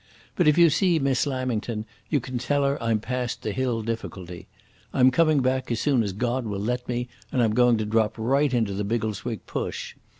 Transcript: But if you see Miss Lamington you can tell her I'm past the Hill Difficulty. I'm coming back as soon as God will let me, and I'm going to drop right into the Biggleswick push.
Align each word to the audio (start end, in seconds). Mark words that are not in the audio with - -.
But 0.35 0.47
if 0.47 0.57
you 0.57 0.71
see 0.71 0.97
Miss 0.97 1.27
Lamington 1.27 1.85
you 2.09 2.19
can 2.19 2.39
tell 2.39 2.63
her 2.63 2.81
I'm 2.81 2.99
past 2.99 3.43
the 3.43 3.51
Hill 3.51 3.83
Difficulty. 3.83 4.47
I'm 4.95 5.11
coming 5.11 5.41
back 5.43 5.71
as 5.71 5.79
soon 5.79 6.01
as 6.01 6.11
God 6.11 6.47
will 6.47 6.57
let 6.59 6.89
me, 6.89 7.07
and 7.31 7.39
I'm 7.43 7.53
going 7.53 7.77
to 7.77 7.85
drop 7.85 8.15
right 8.17 8.51
into 8.51 8.73
the 8.73 8.83
Biggleswick 8.83 9.45
push. 9.45 9.93